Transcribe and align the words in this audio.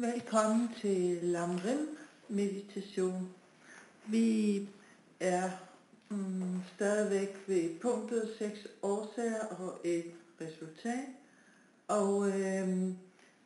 Velkommen 0.00 0.68
til 0.80 1.18
Lamrim 1.22 1.98
meditation. 2.28 3.34
Vi 4.06 4.68
er 5.20 5.50
mm, 6.08 6.58
stadigvæk 6.74 7.44
ved 7.46 7.80
punktet 7.80 8.34
6 8.38 8.66
årsager 8.82 9.44
og 9.44 9.78
et 9.84 10.12
resultat. 10.40 11.08
Og 11.88 12.28
øh, 12.28 12.68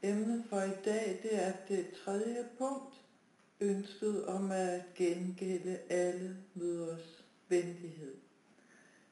emnet 0.03 0.45
for 0.49 0.61
i 0.61 0.77
dag 0.85 1.21
det 1.23 1.45
er 1.47 1.53
det 1.69 1.87
tredje 2.05 2.45
punkt, 2.59 2.95
ønsket 3.61 4.27
om 4.27 4.51
at 4.51 4.81
gengælde 4.95 5.79
alle 5.91 6.37
møders 6.55 7.25
venlighed. 7.49 8.15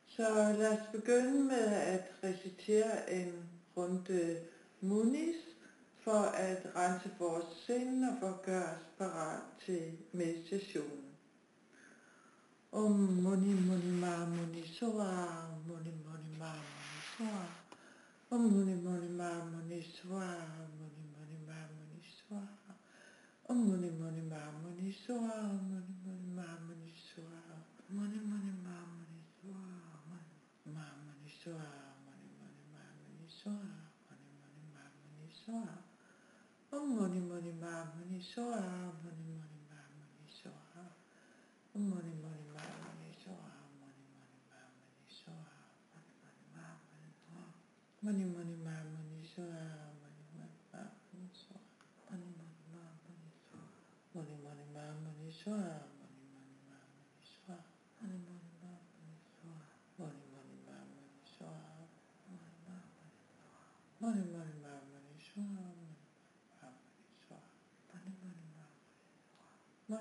Så 0.06 0.54
lad 0.58 0.68
os 0.68 0.88
begynde 0.92 1.44
med 1.44 1.64
at 1.66 2.12
recitere 2.24 3.12
en 3.12 3.32
runde 3.76 4.36
munis 4.80 5.51
for 6.04 6.26
at 6.34 6.66
rense 6.76 7.10
vores 7.18 7.44
sind 7.66 8.04
og 8.04 8.16
for 8.20 8.28
at 8.28 8.42
gøre 8.42 8.70
os 8.74 8.82
parat 8.98 9.40
til 9.64 9.98
meditationen. 10.12 11.04
Om 12.72 12.92
muni 12.92 13.54
muni 13.54 13.90
ma 14.00 14.24
muni 14.26 14.62
soa, 14.78 15.46
muni 15.66 15.92
muni 16.04 16.30
ma 16.38 16.52
muni 16.54 17.00
soa, 17.16 17.44
om 18.30 18.40
muni 18.40 18.74
muni 18.84 19.08
ma 19.08 19.30
muni 19.50 19.82
soa, 19.82 20.30
muni 20.78 21.02
muni 21.14 21.38
ma 21.48 21.58
muni 21.76 22.02
soa, 22.18 22.48
om 23.48 23.56
muni 23.56 23.90
muni 24.00 24.22
ma 24.32 24.42
muni 24.62 24.92
soa, 24.92 25.36
muni 25.68 25.94
muni 26.04 26.26
ma 26.36 26.46
muni 26.66 26.92
soa, 27.08 27.42
muni 27.94 28.18
muni 28.30 28.52
ma 28.64 28.76
muni 28.92 29.20
soa, 29.38 29.64
muni 30.08 30.34
ma 30.74 30.86
muni 31.04 31.28
soa, 31.42 31.70
muni 32.04 32.28
muni 32.38 32.64
ma 32.72 32.84
muni 33.02 33.28
soa, 33.40 33.70
muni 34.08 34.30
muni 34.40 34.64
ma 34.74 34.84
muni 34.98 35.28
soa. 35.44 35.81
Om 36.72 36.96
Mani 36.96 37.20
Mani 37.20 37.52
Mamani 37.52 38.20
Soha, 38.20 38.56
ah, 38.56 38.88
Om 38.88 39.04
Mani 39.04 39.28
Mani 39.36 39.60
Mamani 39.68 40.24
Soha, 40.32 40.80
ah. 40.80 40.90
Om 41.76 41.82
Mani 41.90 42.14
Mani 42.22 42.46
Mamani 42.54 43.12
Soha, 43.22 43.52
ah, 43.52 43.68
Om 43.68 43.76
Mani 43.80 44.00
Mani 44.08 44.38
Mamani 44.48 45.04
Soha, 45.12 45.52
Mani 46.02 46.24
Mani 46.32 46.46
Mamani 46.56 47.12
Soha, 47.20 47.52
Mani 48.02 48.24
Mani 48.24 48.56
Mamani 48.64 49.20
Soha, 49.28 49.68
Mani 50.00 50.22
Mani 50.32 50.56
Mamani 50.72 51.28
Soha, 51.36 51.60
Mani 52.08 52.28
Mani 52.40 52.64
Mamani 52.72 53.28
Soha, 53.44 53.68
Mani 54.14 54.36
Mani 54.40 54.64
Mamani 54.74 55.28
Soha, 55.28 55.91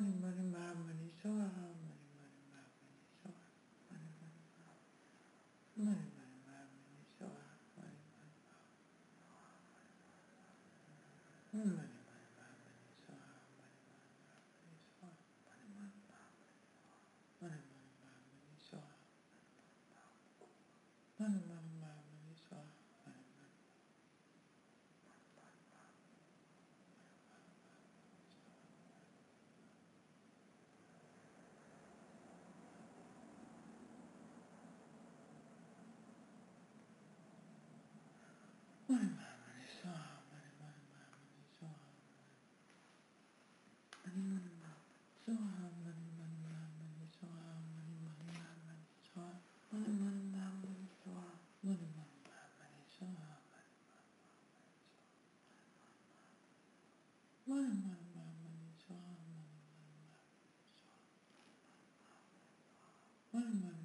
money 0.02 0.18
money 0.50 0.74
money 0.86 1.12
so 1.22 1.30
on 1.30 1.71
Mano, 63.32 63.58
mano. 63.62 63.81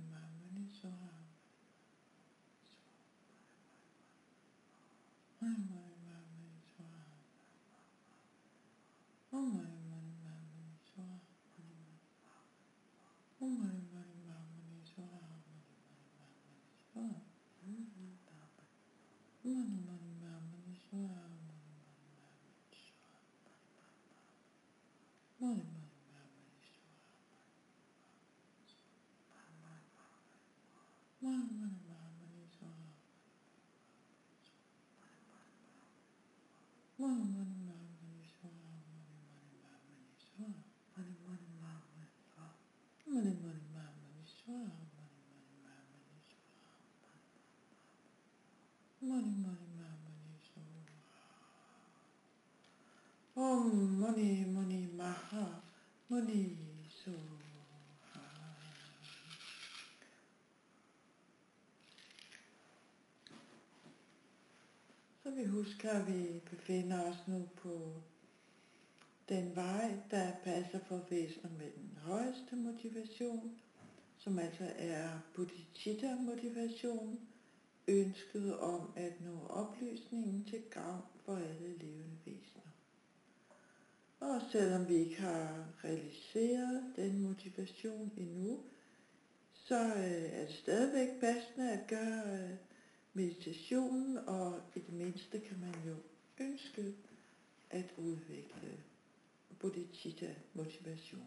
Money, 25.41 25.55
money, 25.55 25.87
Money, 31.21 31.45
money, 31.51 31.51
money, 31.51 31.51
money, 31.57 31.81
money, 31.87 32.11
money, 32.21 32.47
show. 32.59 32.67
Money, 36.99 37.25
money, 37.35 37.57
money, 37.67 37.89
money, 38.01 38.25
show. 38.25 38.49
Money, 38.63 38.89
money, 38.93 39.17
money, 39.25 39.53
money, 39.85 40.17
show. 40.17 40.49
Money, 40.97 41.17
money, 41.27 41.51
money, 41.61 41.89
money, 41.97 42.15
show. 42.25 42.51
Money, 43.07 43.33
money, 43.41 43.67
money, 43.73 43.97
money, 44.01 44.25
show. 44.25 44.53
Money, 44.57 45.33
money, 45.33 45.69
money, 45.73 45.97
money, 46.03 46.25
show. 46.33 46.61
Money, 49.01 49.35
money, 49.43 49.69
money, 49.79 49.99
money, 50.05 50.39
so. 50.43 50.61
Oh, 53.37 53.71
money, 54.01 54.45
Muni 56.09 56.57
so. 56.89 57.11
Så 65.23 65.31
vi 65.31 65.45
husker, 65.45 65.91
at 65.91 66.07
vi 66.07 66.41
befinder 66.51 67.11
os 67.11 67.29
nu 67.29 67.49
på 67.57 68.03
den 69.29 69.57
vej, 69.57 69.95
der 70.11 70.33
passer 70.45 70.81
for 70.89 71.01
væsenet 71.11 71.59
med 71.59 71.71
den 71.73 71.99
højeste 72.03 72.57
motivation, 72.57 73.59
som 74.19 74.39
altså 74.39 74.73
er 74.77 75.19
bodhicitta-motivation, 75.35 77.21
ønsket 77.89 78.59
om 78.59 78.93
at 78.97 79.21
nå 79.21 79.47
oplysningen 79.47 80.45
til 80.45 80.63
gavn 80.71 81.03
for 81.25 81.37
alle 81.37 81.77
levende 81.79 82.17
væsener. 82.27 82.66
Og 84.21 84.41
selvom 84.53 84.89
vi 84.89 84.95
ikke 84.95 85.21
har 85.21 85.69
realiseret 85.85 86.93
den 86.97 87.23
motivation 87.23 88.13
endnu, 88.17 88.61
så 89.53 89.85
øh, 89.85 90.41
er 90.41 90.47
det 90.47 90.55
stadigvæk 90.55 91.21
passende 91.21 91.73
at 91.73 91.87
gøre 91.89 92.39
øh, 92.39 92.57
meditationen, 93.13 94.19
og 94.19 94.61
i 94.75 94.79
det 94.79 94.93
mindste 94.93 95.41
kan 95.41 95.61
man 95.61 95.75
jo 95.87 95.97
ønske 96.41 96.95
at 97.71 97.95
udvikle 97.97 98.79
bodhicitta 99.59 100.35
motivationen. 100.55 101.27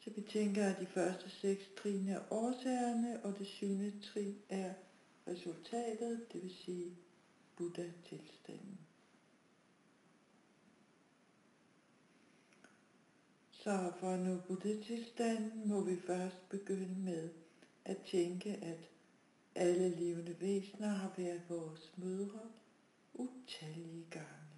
Så 0.00 0.10
vi 0.10 0.20
tænker, 0.20 0.66
at 0.66 0.80
de 0.80 0.86
første 0.86 1.30
seks 1.30 1.64
trin 1.82 2.08
er 2.08 2.20
årsagerne, 2.30 3.24
og 3.24 3.38
det 3.38 3.46
syvende 3.46 3.92
trin 4.00 4.38
er 4.48 4.74
resultatet, 5.28 6.32
det 6.32 6.42
vil 6.42 6.54
sige 6.64 6.96
Buddha-tilstanden. 7.56 8.78
Så 13.64 13.92
for 14.00 14.10
at 14.10 14.20
nå 14.20 14.36
Buddha-tilstanden 14.46 15.68
må 15.68 15.80
vi 15.80 15.96
først 15.96 16.48
begynde 16.48 17.00
med 17.00 17.30
at 17.84 17.96
tænke, 18.06 18.50
at 18.50 18.90
alle 19.54 19.88
levende 19.88 20.40
væsener 20.40 20.88
har 20.88 21.12
været 21.16 21.42
vores 21.48 21.92
mødre 21.96 22.50
utallige 23.14 24.06
gange. 24.10 24.50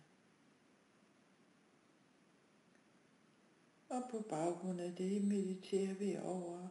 Og 3.88 4.02
på 4.10 4.20
baggrund 4.20 4.80
af 4.80 4.94
det 4.94 5.24
mediterer 5.24 5.94
vi 5.94 6.16
over 6.16 6.68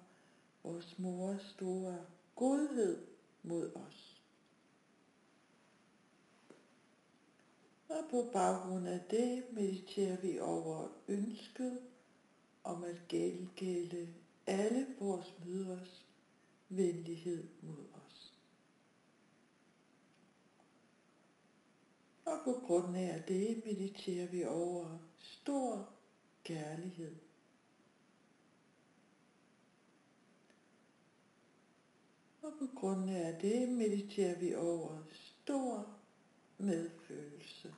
vores 0.64 1.00
mors 1.00 1.42
store 1.42 2.06
godhed 2.36 3.08
mod 3.44 3.76
os. 3.76 4.24
Og 7.90 8.04
på 8.12 8.30
baggrund 8.34 8.88
af 8.88 9.00
det 9.10 9.44
mediterer 9.52 10.18
vi 10.18 10.40
over 10.40 10.88
ønsket 11.08 11.80
om 12.64 12.84
at 12.84 13.08
gengælde 13.10 14.14
alle 14.48 14.88
vores 15.00 15.36
mødres 15.46 16.06
venlighed 16.70 17.48
mod 17.62 17.86
os. 17.94 18.34
Og 22.26 22.40
på 22.46 22.54
grund 22.66 22.98
af 22.98 23.24
det 23.28 23.66
mediterer 23.66 24.28
vi 24.28 24.44
over 24.46 24.98
stor 25.20 25.90
kærlighed. 26.44 27.16
Og 32.42 32.54
på 32.60 32.68
grund 32.76 33.10
af 33.10 33.40
det 33.42 33.70
mediterer 33.70 34.40
vi 34.40 34.56
over 34.56 35.04
stor 35.12 35.98
medfølelse. 36.58 37.74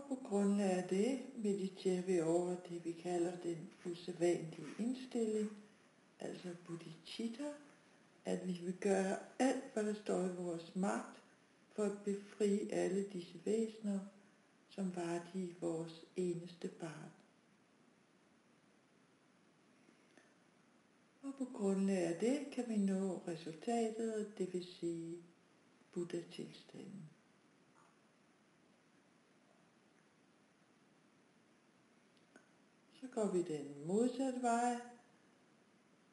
Og 0.00 0.06
på 0.08 0.28
grundlag 0.28 0.70
af 0.70 0.88
det 0.88 1.20
mediterer 1.36 2.02
vi 2.02 2.20
over 2.20 2.56
det, 2.68 2.84
vi 2.84 2.92
kalder 2.92 3.36
den 3.36 3.70
usædvanlige 3.84 4.66
indstilling, 4.78 5.50
altså 6.20 6.48
bodhicitta, 6.66 7.52
at 8.24 8.48
vi 8.48 8.52
vil 8.52 8.76
gøre 8.80 9.16
alt, 9.38 9.64
hvad 9.72 9.84
der 9.84 9.94
står 9.94 10.24
i 10.24 10.34
vores 10.36 10.76
magt, 10.76 11.22
for 11.72 11.84
at 11.84 12.02
befri 12.04 12.70
alle 12.70 13.04
disse 13.12 13.40
væsener, 13.44 14.00
som 14.68 14.96
var 14.96 15.30
de 15.34 15.54
vores 15.60 16.04
eneste 16.16 16.68
barn. 16.68 17.10
Og 21.22 21.34
på 21.38 21.44
grundlag 21.58 21.98
af 21.98 22.16
det 22.20 22.46
kan 22.52 22.64
vi 22.68 22.76
nå 22.76 23.22
resultatet, 23.28 24.38
det 24.38 24.52
vil 24.52 24.64
sige 24.64 25.16
Buddha-tilstanden. 25.92 27.19
Så 33.00 33.06
går 33.14 33.32
vi 33.32 33.42
den 33.42 33.86
modsatte 33.86 34.42
vej 34.42 34.76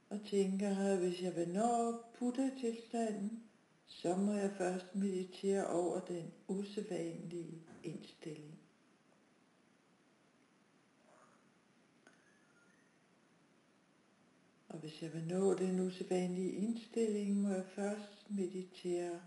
og 0.09 0.19
tænker, 0.25 0.77
at 0.77 0.97
hvis 0.97 1.21
jeg 1.21 1.35
vil 1.35 1.49
nå 1.49 1.93
Buddha-tilstanden, 2.19 3.43
så 3.87 4.15
må 4.15 4.31
jeg 4.31 4.51
først 4.57 4.95
meditere 4.95 5.67
over 5.67 5.99
den 5.99 6.31
usædvanlige 6.47 7.61
indstilling. 7.83 8.59
Og 14.69 14.79
hvis 14.79 15.01
jeg 15.01 15.13
vil 15.13 15.23
nå 15.27 15.53
den 15.53 15.79
usædvanlige 15.79 16.51
indstilling, 16.51 17.41
må 17.41 17.49
jeg 17.49 17.65
først 17.75 18.29
meditere 18.29 19.21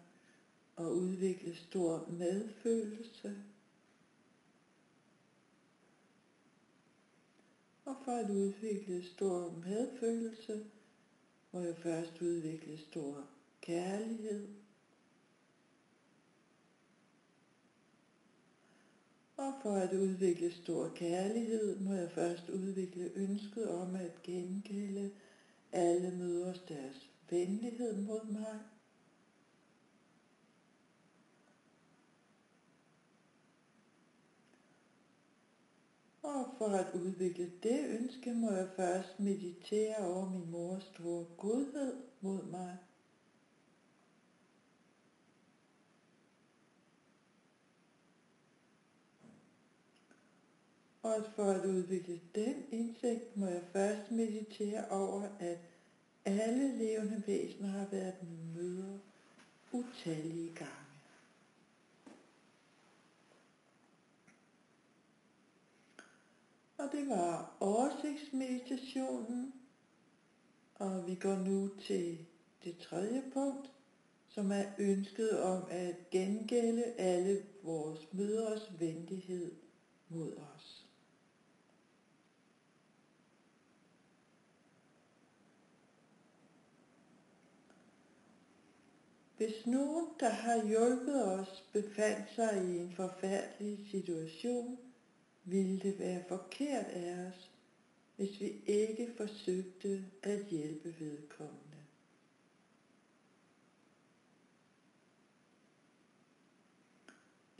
og 0.76 0.96
udvikle 0.96 1.56
stor 1.56 2.06
medfølelse. 2.10 3.36
Og 7.90 7.96
for 8.04 8.12
at 8.12 8.30
udvikle 8.30 9.02
stor 9.02 9.52
medfølelse, 9.66 10.62
må 11.52 11.60
jeg 11.60 11.76
først 11.76 12.22
udvikle 12.22 12.78
stor 12.78 13.26
kærlighed. 13.60 14.48
Og 19.36 19.54
for 19.62 19.74
at 19.74 19.92
udvikle 19.92 20.50
stor 20.50 20.88
kærlighed, 20.88 21.78
må 21.80 21.92
jeg 21.92 22.10
først 22.10 22.48
udvikle 22.48 23.12
ønsket 23.14 23.70
om 23.70 23.94
at 23.96 24.22
gengælde 24.22 25.10
alle 25.72 26.10
møders 26.10 26.58
deres 26.68 27.10
venlighed 27.30 28.06
mod 28.06 28.24
mig. 28.24 28.69
Og 36.34 36.46
for 36.58 36.68
at 36.68 36.94
udvikle 36.94 37.52
det 37.62 37.86
ønske, 38.00 38.34
må 38.34 38.50
jeg 38.50 38.68
først 38.76 39.20
meditere 39.20 39.96
over 39.96 40.30
min 40.30 40.50
mors 40.50 40.82
store 40.82 41.24
godhed 41.36 41.96
mod 42.20 42.44
mig. 42.44 42.76
Og 51.02 51.24
for 51.36 51.44
at 51.44 51.64
udvikle 51.64 52.20
den 52.34 52.54
indsigt, 52.70 53.36
må 53.36 53.46
jeg 53.46 53.62
først 53.72 54.10
meditere 54.10 54.88
over, 54.88 55.28
at 55.38 55.58
alle 56.24 56.78
levende 56.78 57.22
væsener 57.26 57.68
har 57.68 57.86
været 57.90 58.16
møder 58.54 58.98
utallige 59.72 60.54
gange. 60.54 60.79
Og 66.80 66.92
det 66.92 67.08
var 67.08 67.56
oversigtsmeditationen, 67.60 69.54
og 70.74 71.06
vi 71.06 71.14
går 71.14 71.36
nu 71.36 71.70
til 71.80 72.26
det 72.64 72.78
tredje 72.78 73.22
punkt, 73.32 73.72
som 74.28 74.52
er 74.52 74.64
ønsket 74.78 75.40
om 75.42 75.62
at 75.70 76.10
gengælde 76.10 76.84
alle 76.84 77.42
vores 77.62 78.12
møders 78.12 78.80
venlighed 78.80 79.52
mod 80.08 80.36
os. 80.36 80.86
Hvis 89.36 89.66
nogen, 89.66 90.06
der 90.20 90.28
har 90.28 90.66
hjulpet 90.66 91.24
os, 91.24 91.64
befandt 91.72 92.34
sig 92.34 92.64
i 92.64 92.78
en 92.78 92.92
forfærdelig 92.92 93.88
situation, 93.90 94.78
ville 95.44 95.80
det 95.80 95.98
være 95.98 96.24
forkert 96.28 96.86
af 96.86 97.26
os, 97.26 97.50
hvis 98.16 98.40
vi 98.40 98.52
ikke 98.66 99.12
forsøgte 99.16 100.04
at 100.22 100.44
hjælpe 100.44 100.94
vedkommende. 101.00 101.76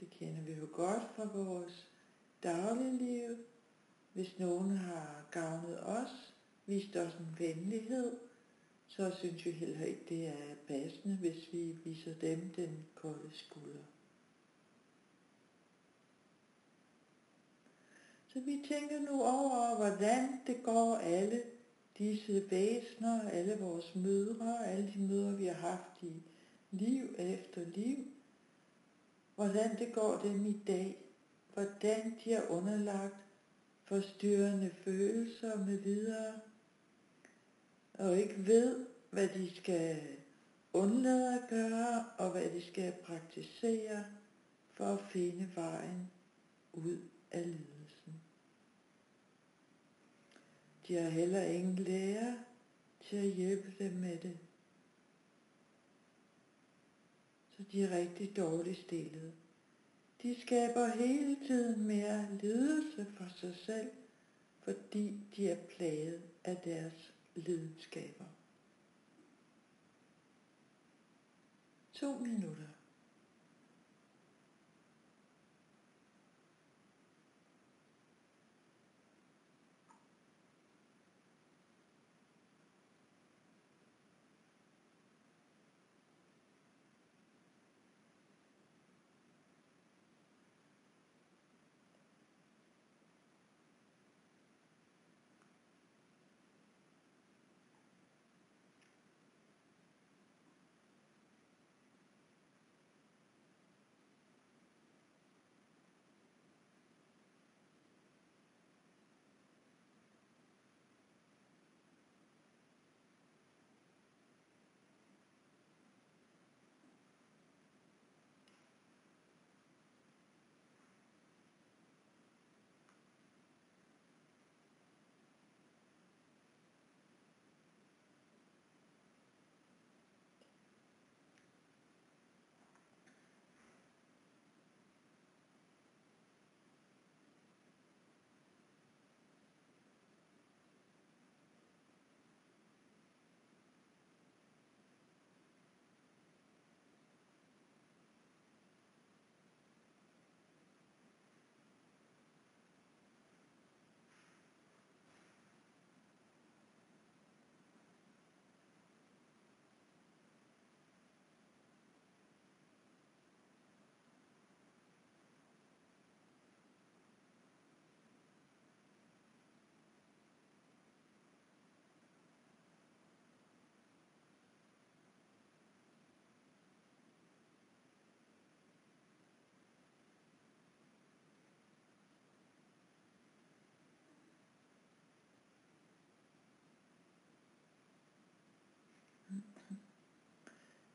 Det 0.01 0.11
kender 0.11 0.43
vi 0.43 0.53
jo 0.53 0.69
godt 0.73 1.03
fra 1.17 1.25
vores 1.35 1.87
dagligliv. 2.43 3.37
Hvis 4.13 4.39
nogen 4.39 4.77
har 4.77 5.27
gavnet 5.31 5.81
os, 5.83 6.35
vist 6.67 6.97
os 6.97 7.15
en 7.15 7.37
venlighed, 7.39 8.17
så 8.89 9.17
synes 9.19 9.47
vi 9.47 9.51
heller 9.51 9.85
ikke, 9.85 10.05
det 10.09 10.29
er 10.29 10.55
passende, 10.69 11.17
hvis 11.17 11.53
vi 11.53 11.77
viser 11.85 12.15
dem 12.15 12.53
den 12.57 12.87
kolde 12.95 13.31
skulder. 13.33 13.85
Så 18.33 18.41
vi 18.41 18.65
tænker 18.69 19.01
nu 19.01 19.23
over, 19.23 19.77
hvordan 19.77 20.29
det 20.47 20.63
går 20.63 20.97
alle 20.97 21.43
disse 21.99 22.51
væsener, 22.51 23.31
alle 23.31 23.57
vores 23.61 23.95
mødre, 23.95 24.67
alle 24.67 24.93
de 24.95 25.01
mødre, 25.01 25.37
vi 25.37 25.47
har 25.47 25.55
haft 25.55 26.03
i 26.03 26.23
liv 26.71 27.05
efter 27.19 27.65
liv, 27.75 27.97
hvordan 29.35 29.79
det 29.79 29.93
går 29.93 30.21
dem 30.23 30.47
i 30.47 30.63
dag, 30.67 30.99
hvordan 31.53 32.15
de 32.25 32.33
er 32.33 32.51
underlagt 32.51 33.17
forstyrrende 33.85 34.71
følelser 34.85 35.65
med 35.65 35.79
videre, 35.79 36.35
og 37.95 38.19
ikke 38.19 38.47
ved, 38.47 38.87
hvad 39.11 39.29
de 39.29 39.57
skal 39.57 39.99
undlade 40.73 41.35
at 41.35 41.49
gøre, 41.49 42.05
og 42.19 42.31
hvad 42.31 42.51
de 42.51 42.63
skal 42.63 42.93
praktisere 43.05 44.05
for 44.75 44.85
at 44.85 45.01
finde 45.11 45.49
vejen 45.55 46.11
ud 46.73 46.99
af 47.31 47.45
livet. 47.45 47.80
De 50.91 50.97
har 50.97 51.11
heller 51.11 51.43
ingen 51.43 51.77
lærer 51.77 52.35
til 53.01 53.17
at 53.17 53.31
hjælpe 53.31 53.75
dem 53.79 53.93
med 53.93 54.19
det. 54.19 54.39
Så 57.57 57.63
de 57.73 57.83
er 57.83 57.97
rigtig 57.97 58.37
dårligt 58.37 58.79
stillet. 58.79 59.33
De 60.23 60.41
skaber 60.41 60.87
hele 60.87 61.37
tiden 61.47 61.87
mere 61.87 62.39
lidelse 62.41 63.07
for 63.17 63.29
sig 63.37 63.57
selv, 63.57 63.91
fordi 64.63 65.21
de 65.37 65.49
er 65.49 65.57
plaget 65.77 66.23
af 66.45 66.57
deres 66.57 67.15
lidenskaber. 67.35 68.25
To 71.93 72.19
minutter. 72.19 72.69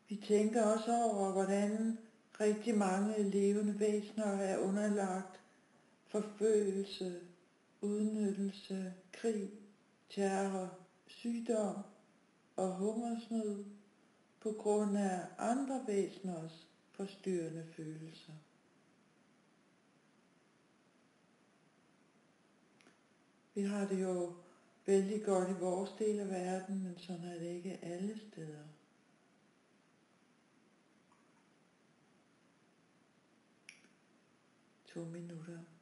Vi 0.07 0.15
tænker 0.15 0.63
også 0.63 1.03
over, 1.03 1.31
hvordan 1.31 1.97
rigtig 2.39 2.77
mange 2.77 3.23
levende 3.23 3.79
væsener 3.79 4.25
er 4.25 4.57
underlagt 4.57 5.41
forfølgelse, 6.07 7.21
udnyttelse, 7.81 8.93
krig, 9.11 9.49
terror, 10.09 10.77
sygdom 11.07 11.75
og 12.55 12.75
hungersnød 12.75 13.65
på 14.39 14.51
grund 14.51 14.97
af 14.97 15.19
andre 15.37 15.83
væseners 15.87 16.67
forstyrrende 16.91 17.65
følelser. 17.75 18.33
Vi 23.53 23.61
har 23.61 23.87
det 23.87 24.01
jo 24.01 24.33
vældig 24.85 25.23
godt 25.23 25.49
i 25.49 25.59
vores 25.59 25.89
del 25.99 26.19
af 26.19 26.29
verden, 26.29 26.83
men 26.83 26.97
sådan 26.97 27.23
er 27.23 27.39
det 27.39 27.55
ikke 27.55 27.79
alle 27.81 28.19
steder. 28.31 28.63
To 34.95 35.03
minutter. 35.03 35.74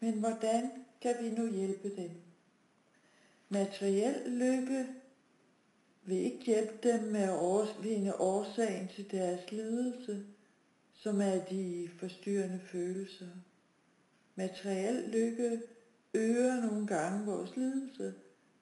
Men 0.00 0.18
hvordan 0.18 0.70
kan 1.00 1.16
vi 1.20 1.30
nu 1.30 1.52
hjælpe 1.52 1.96
dem? 1.96 2.10
Materiel 3.48 4.30
lykke 4.30 4.86
vil 6.04 6.16
ikke 6.16 6.44
hjælpe 6.44 6.88
dem 6.88 7.02
med 7.02 7.20
at 7.20 7.38
overvinde 7.38 8.20
årsagen 8.20 8.88
til 8.88 9.10
deres 9.10 9.50
lidelse, 9.50 10.24
som 10.94 11.20
er 11.20 11.44
de 11.44 11.90
forstyrrende 11.98 12.60
følelser. 12.60 13.28
Materiel 14.34 15.10
lykke 15.10 15.60
øger 16.14 16.60
nogle 16.60 16.86
gange 16.86 17.26
vores 17.26 17.56
lidelse, 17.56 18.14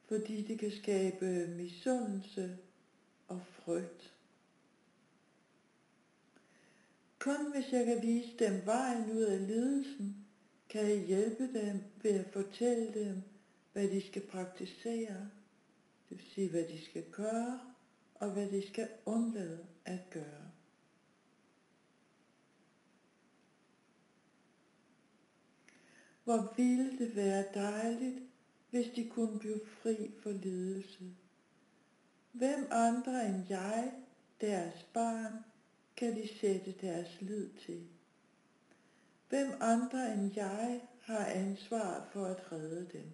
fordi 0.08 0.42
det 0.42 0.58
kan 0.58 0.72
skabe 0.72 1.46
misundelse 1.56 2.58
og 3.28 3.40
frygt. 3.52 4.14
Kun 7.20 7.52
hvis 7.52 7.72
jeg 7.72 7.84
kan 7.86 8.02
vise 8.02 8.36
dem 8.38 8.66
vejen 8.66 9.10
ud 9.10 9.22
af 9.22 9.46
lidelsen, 9.46 10.26
kan 10.68 10.88
jeg 10.88 11.06
hjælpe 11.06 11.52
dem 11.52 11.82
ved 12.02 12.10
at 12.10 12.32
fortælle 12.32 12.94
dem, 12.94 13.22
hvad 13.72 13.88
de 13.88 14.06
skal 14.06 14.22
praktisere, 14.26 15.30
det 16.08 16.18
vil 16.18 16.26
sige, 16.34 16.50
hvad 16.50 16.64
de 16.64 16.84
skal 16.84 17.04
gøre, 17.10 17.60
og 18.14 18.30
hvad 18.30 18.48
de 18.48 18.68
skal 18.68 18.88
undlade 19.06 19.66
at 19.84 20.10
gøre. 20.10 20.50
Hvor 26.24 26.54
ville 26.56 26.98
det 26.98 27.16
være 27.16 27.44
dejligt, 27.54 28.18
hvis 28.70 28.86
de 28.96 29.08
kunne 29.08 29.38
blive 29.38 29.60
fri 29.82 30.10
for 30.22 30.30
lidelse. 30.30 31.04
Hvem 32.32 32.66
andre 32.70 33.26
end 33.26 33.44
jeg, 33.48 33.92
deres 34.40 34.86
barn, 34.92 35.49
kan 35.96 36.16
de 36.16 36.28
sætte 36.40 36.74
deres 36.80 37.20
lid 37.20 37.48
til? 37.66 37.86
Hvem 39.28 39.52
andre 39.60 40.12
end 40.12 40.34
jeg 40.34 40.80
har 41.00 41.24
ansvar 41.24 42.08
for 42.12 42.24
at 42.24 42.52
redde 42.52 42.88
dem? 42.92 43.10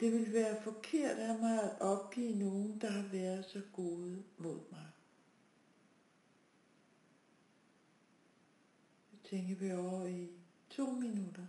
Det 0.00 0.12
vil 0.12 0.32
være 0.32 0.62
forkert 0.62 1.18
af 1.18 1.38
mig 1.38 1.62
at 1.62 1.80
opgive 1.80 2.34
nogen, 2.38 2.80
der 2.80 2.90
har 2.90 3.08
været 3.12 3.44
så 3.44 3.62
gode 3.72 4.22
mod 4.38 4.60
mig. 4.70 4.86
Jeg 9.12 9.20
tænker 9.30 9.54
vi 9.54 9.72
over 9.72 10.06
i 10.06 10.28
to 10.70 10.90
minutter. 10.90 11.46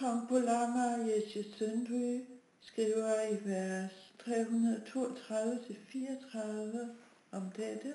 Kong 0.00 0.28
Polama 0.28 0.96
Jesje 1.04 1.44
Søndry 1.58 2.20
skriver 2.60 3.22
i 3.22 3.38
vers 3.44 4.12
332-34 4.20 4.24
om 7.30 7.50
dette. 7.56 7.94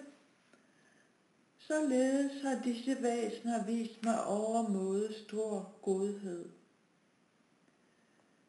Således 1.57 2.41
har 2.41 2.61
disse 2.63 2.97
væsener 3.01 3.65
vist 3.65 4.03
mig 4.03 4.25
overmåde 4.25 5.13
stor 5.23 5.73
godhed. 5.81 6.45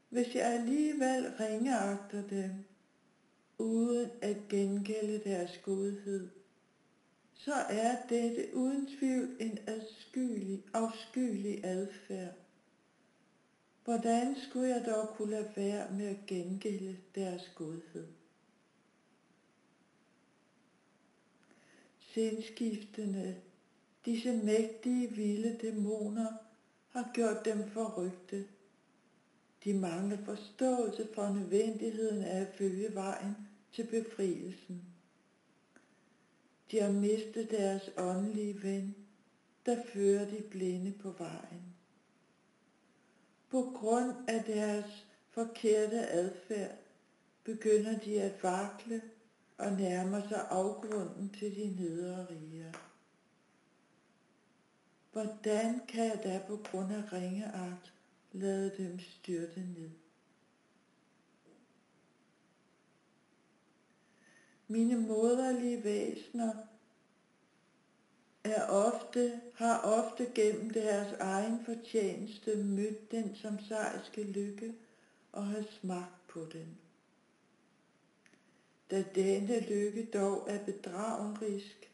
Hvis 0.08 0.34
jeg 0.34 0.46
alligevel 0.46 1.32
ringeagter 1.40 2.22
dem, 2.28 2.50
uden 3.58 4.10
at 4.22 4.36
gengælde 4.48 5.20
deres 5.24 5.60
godhed, 5.64 6.28
så 7.34 7.54
er 7.54 7.96
dette 8.08 8.54
uden 8.54 8.86
tvivl 8.86 9.36
en 9.40 9.58
afskyelig, 9.66 10.64
afskyelig 10.74 11.64
adfærd. 11.64 12.45
Hvordan 13.86 14.36
skulle 14.36 14.68
jeg 14.68 14.86
dog 14.86 15.16
kunne 15.16 15.30
lade 15.30 15.52
være 15.56 15.92
med 15.92 16.06
at 16.06 16.26
gengælde 16.26 16.96
deres 17.14 17.52
godhed? 17.54 18.06
Sindskiftende, 22.00 23.36
disse 24.04 24.32
mægtige 24.32 25.10
vilde 25.10 25.58
dæmoner 25.62 26.32
har 26.90 27.10
gjort 27.14 27.44
dem 27.44 27.68
forrygte. 27.68 28.46
De 29.64 29.74
mangler 29.74 30.24
forståelse 30.24 31.08
for 31.14 31.28
nødvendigheden 31.28 32.22
af 32.22 32.40
at 32.40 32.54
følge 32.54 32.94
vejen 32.94 33.36
til 33.72 33.84
befrielsen. 33.84 34.82
De 36.70 36.80
har 36.80 36.90
mistet 36.90 37.50
deres 37.50 37.90
åndelige 37.96 38.62
ven, 38.62 38.96
der 39.66 39.84
fører 39.92 40.30
de 40.30 40.42
blinde 40.50 40.92
på 40.92 41.10
vejen. 41.10 41.75
På 43.48 43.72
grund 43.74 44.14
af 44.28 44.44
deres 44.44 45.06
forkerte 45.28 46.06
adfærd 46.08 46.78
begynder 47.44 47.98
de 47.98 48.22
at 48.22 48.42
vakle 48.42 49.02
og 49.58 49.72
nærmer 49.72 50.28
sig 50.28 50.46
afgrunden 50.50 51.34
til 51.38 51.56
de 51.56 51.82
nedre 51.82 52.26
riger. 52.30 52.72
Hvordan 55.12 55.80
kan 55.88 56.04
jeg 56.04 56.20
da 56.24 56.42
på 56.46 56.56
grund 56.70 56.92
af 56.92 57.12
ringeagt 57.12 57.92
lade 58.32 58.72
dem 58.78 58.98
styrte 58.98 59.60
ned? 59.60 59.90
Mine 64.68 64.98
moderlige 64.98 65.84
væsner 65.84 66.52
er 68.50 68.66
ofte, 68.66 69.40
har 69.54 69.80
ofte 69.80 70.30
gennem 70.34 70.70
deres 70.70 71.12
egen 71.12 71.64
fortjeneste 71.64 72.56
mødt 72.56 73.10
den 73.10 73.34
som 73.34 73.58
sejske 73.68 74.22
lykke 74.22 74.74
og 75.32 75.46
har 75.46 75.64
smagt 75.80 76.28
på 76.28 76.46
den. 76.52 76.78
Da 78.90 79.04
denne 79.14 79.60
lykke 79.60 80.04
dog 80.04 80.44
er 80.48 80.64
bedragenrisk, 80.64 81.90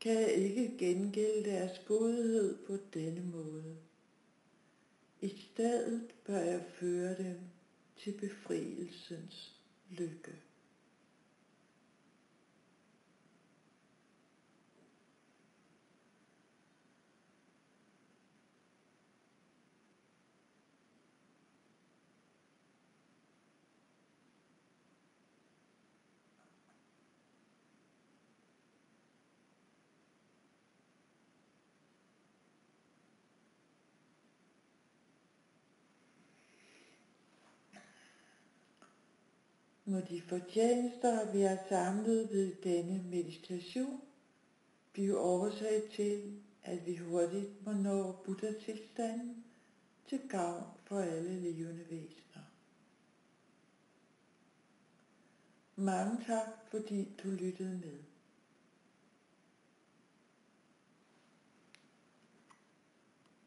kan 0.00 0.14
jeg 0.14 0.32
ikke 0.32 0.78
gengælde 0.78 1.50
deres 1.50 1.80
godhed 1.86 2.66
på 2.66 2.76
denne 2.94 3.20
måde. 3.20 3.76
I 5.20 5.28
stedet 5.28 6.14
bør 6.26 6.38
jeg 6.38 6.64
føre 6.80 7.18
dem 7.18 7.38
til 7.96 8.12
befrielsens 8.12 9.54
lykke. 9.90 10.32
Må 39.88 40.00
de 40.00 40.20
fortjenester, 40.20 41.32
vi 41.32 41.40
har 41.40 41.58
samlet 41.68 42.30
ved 42.32 42.54
denne 42.62 43.02
meditation, 43.10 44.00
blive 44.92 45.18
årsag 45.18 45.82
til, 45.96 46.40
at 46.62 46.86
vi 46.86 46.96
hurtigt 46.96 47.66
må 47.66 47.72
nå 47.72 48.12
Buddha-tilstanden 48.12 49.44
til 50.08 50.20
gavn 50.28 50.64
for 50.84 51.00
alle 51.00 51.40
levende 51.40 51.84
væsener. 51.90 52.42
Mange 55.76 56.24
tak, 56.26 56.48
fordi 56.70 57.08
du 57.22 57.30
lyttede 57.30 57.78
med. 57.78 58.15